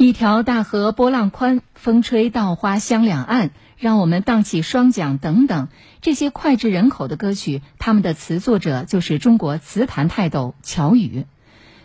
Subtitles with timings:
[0.00, 5.66] 一条大河波浪宽，风吹稻花香两岸，让我们荡起双桨等等，
[6.00, 11.26] 这些脍炙人口的歌曲，他们的词作者就是中国词坛泰斗乔羽。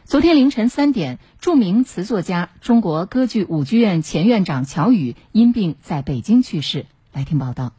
[0.06, 6.86] 昨天凌晨三点，著名词作家、中国歌剧舞剧院前院长乔羽因病在北京去世。
[7.14, 7.74] 来听报道。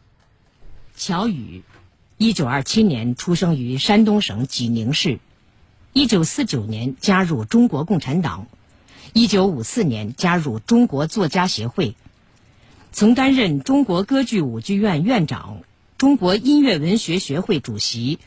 [0.96, 1.62] 乔羽，
[2.18, 5.20] 一九二七年出生于山东省济宁市，
[5.92, 8.48] 一九四九年加入中国共产党。
[9.12, 11.94] 一九五四年加入中国作家协会，
[12.92, 15.60] 曾担任中国歌剧舞剧院院长、
[15.98, 18.18] 中国音乐文学学会主席、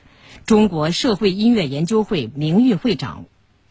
[0.46, 3.26] 中国社会音乐研究会名誉会长、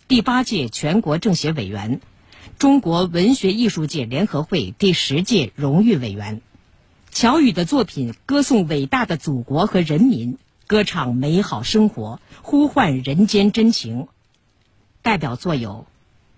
[0.09, 2.01] 第八届全国政协委员、
[2.59, 6.43] 中国文学艺术界联合会第十届荣誉委员。
[7.13, 10.37] 乔羽的作品歌颂伟大的祖国和人民，
[10.67, 14.09] 歌唱美好生活，呼唤人间真情。
[15.01, 15.87] 代表作有。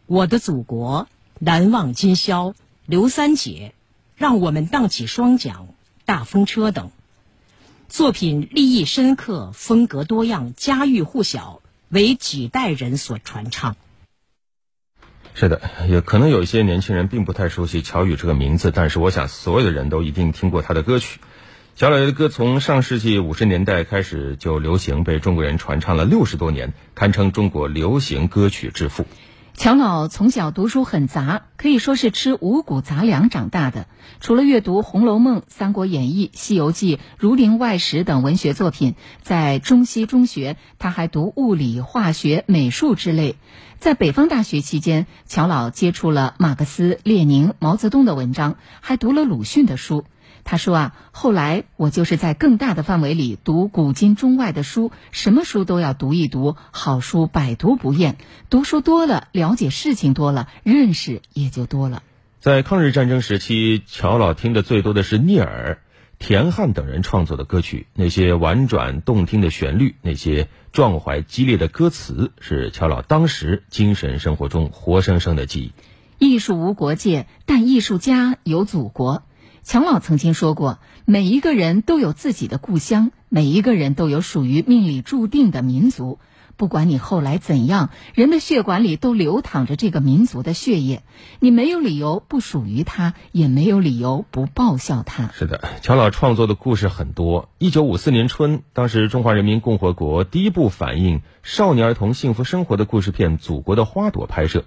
[0.09, 1.07] 我的祖国，
[1.39, 2.55] 难忘今宵，
[2.87, 3.75] 刘三姐，
[4.17, 5.67] 让我们荡起双桨，
[6.06, 6.91] 大风车等
[7.91, 13.77] 作品立意深刻，风格多样，家喻户晓，为几代人所传唱。
[15.34, 21.20] 是的，也可能有一些年轻人并不太熟悉乔羽这个名字，但是我想所有的人都一定听过他的歌曲。
[21.77, 29.05] 乔老爷的歌从上世纪五十年代开始就流行，被中国人传唱了六十多年，堪称中国流行歌曲之父。
[29.59, 33.89] 乔老从小读书很杂，可以说是吃五谷杂粮长大的。
[34.20, 43.34] 除了阅读《红楼梦》《三国演义》《西游记》《儒林外史》等文学作品，在中西中学他还读物理、化学、美术之类。
[43.81, 50.05] 在北方大学期间，乔老接触了马克思、列宁、毛泽东的文章，还读了鲁迅的书。
[50.44, 58.17] 他说啊，后来我就是在更大的范围里读古今中外的书，什么书都要读一读，好书百读不厌。
[58.50, 62.03] 读书多了，了解事情多了，认识也就多了。
[62.41, 65.83] 在抗日战争时期，乔老听的最多的是聂耳、
[66.19, 75.73] 田汉等人创作的歌曲，那些婉转动听的旋律，那些壮怀激烈的歌词，是乔老当时精神生活中活生生的记忆。
[76.18, 79.23] 艺术无国界，但艺术家有祖国。
[79.68, 86.18] 乔老曾经说过：“每一个人都有自己的故乡，每一个人都有属于命里注定的民族。
[86.56, 91.02] 不管你后来怎样，人的血管里都流淌着这个民族的血液。
[91.39, 97.51] 你没有理由不属于他，也没有理由不报效他。”是的，乔老创作的故事很多。
[97.58, 104.64] 一九五四年春，当时中华人民共和国第一部反映少年儿童幸福生活的故事片《祖国的花朵》拍摄，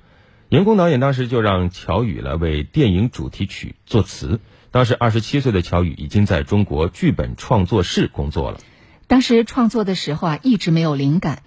[0.51, 4.41] 员工导演当时就让乔宇来为电影主题曲作词。
[4.69, 8.59] 当时二十七岁的乔宇已经在中国剧本创作室工作了。
[9.07, 11.43] 当时创作的时候啊，一直没有灵感。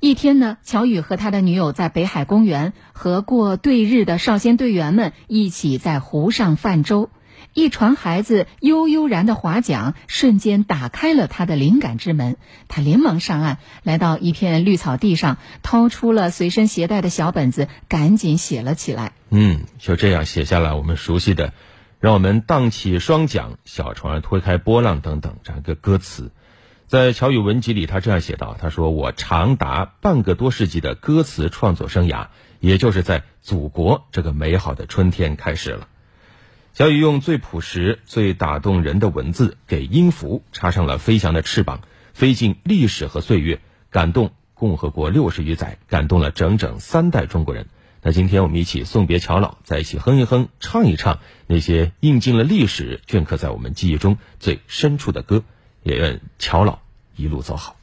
[0.00, 7.08] 一天呢，乔宇和他的女友在北海公园和过对日的少先队员们一起在湖上泛舟。
[7.54, 12.36] 一船孩子悠悠然的划桨，瞬间打开了他的灵感之门。
[12.68, 19.12] 他连忙上岸，来到一片绿草地上，掏出了随身携带的小本子，赶紧写了起来。
[19.30, 21.52] 嗯，就这样写下了我们熟悉的。
[22.00, 26.32] 让我们荡起双桨，小船儿推开波浪等等这样一个歌词，
[26.88, 32.26] 在乔羽文集里，他这样写道：“他说我长达半个多世纪的歌词创作生涯，
[32.58, 35.86] 也就是在祖国这个美好的春天开始了。”
[36.74, 41.82] 小雨用最朴实、最打动人的文字，给音符插上了飞翔的翅膀，
[42.14, 43.60] 飞进历史和岁月，
[43.90, 47.66] 感动共和国六十余载，感动了整整三代中国人。
[48.00, 55.44] 那今天我们一起送别乔老，在一起哼一哼，唱一唱那些印进了历史、镌刻在我们记忆中最深处的歌，
[55.82, 56.78] 也愿乔老
[57.16, 57.76] 一路走好。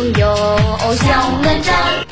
[0.00, 0.34] 朋友
[0.94, 2.09] 小哪吒。